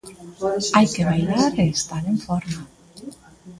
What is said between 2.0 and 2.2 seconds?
en